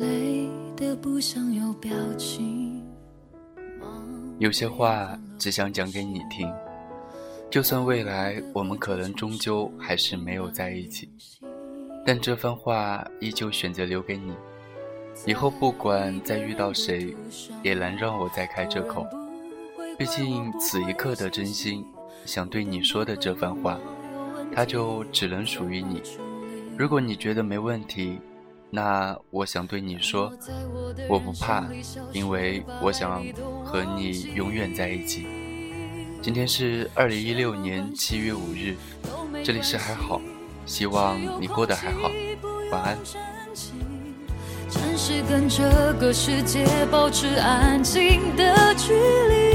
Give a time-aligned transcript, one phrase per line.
[0.00, 2.82] 累得不想有表情
[4.38, 6.50] 有些话只想讲给你听，
[7.50, 11.10] 就算未来我们可能终究还是没有在一起，
[12.06, 14.32] 但这番话依旧选择留给你。
[15.26, 17.14] 以后不管再遇到谁，
[17.62, 19.06] 也难让我再开这口。
[19.98, 21.84] 毕竟此一刻的真心，
[22.24, 23.78] 想对你说的这番话，
[24.54, 26.00] 它就只能属于你。
[26.78, 28.18] 如果你觉得没问题，
[28.70, 30.32] 那我想对你说，
[31.08, 31.66] 我不怕，
[32.12, 33.24] 因为我想
[33.64, 35.26] 和你永远在一起。
[36.22, 38.76] 今天是二零一六年七月五日，
[39.42, 40.20] 这里是还好，
[40.66, 42.10] 希望你过得还好，
[42.70, 42.96] 晚安。
[44.68, 49.49] 暂时跟这个世界保持安静的距离，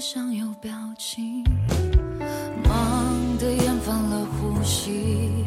[0.00, 1.44] 不想有表情，
[2.64, 5.44] 忙得厌烦了呼吸，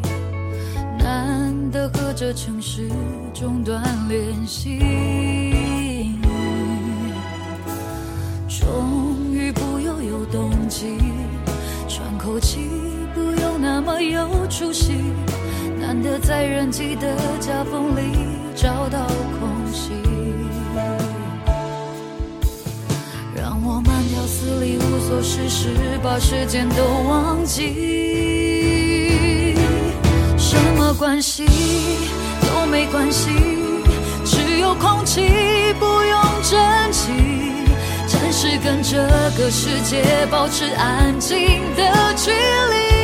[0.96, 2.88] 难得和这城市
[3.34, 4.78] 中断联系，
[8.48, 10.98] 终于不又有动机，
[11.88, 12.60] 喘口气
[13.12, 14.92] 不用那么有出息，
[15.80, 18.02] 难得在人挤的夹缝里
[18.54, 20.13] 找到空隙。
[25.14, 25.68] 就事事，
[26.02, 29.54] 把时间都忘记。
[30.36, 31.46] 什么关系
[32.42, 33.30] 都没关系，
[34.24, 37.12] 只有空气不用珍惜。
[38.08, 38.96] 暂时跟这
[39.38, 43.03] 个世界保持安静的距离。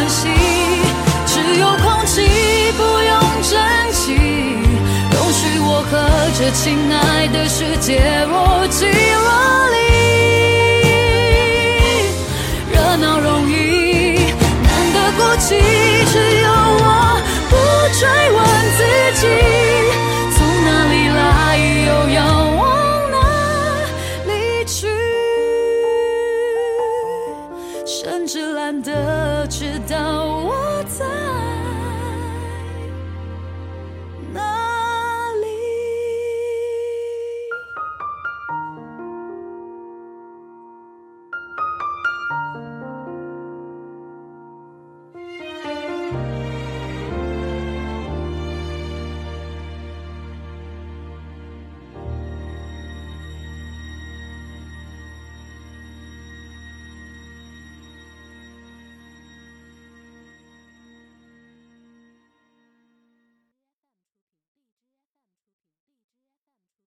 [0.00, 0.28] 关系
[1.26, 1.60] 只。
[1.60, 2.22] 有空气
[2.78, 3.52] 不用珍
[3.92, 4.14] 惜，
[5.12, 5.92] 容许我和
[6.38, 8.00] 这亲爱的世界
[8.32, 8.88] 握紧
[27.92, 31.49] 甚至懒得知道我在。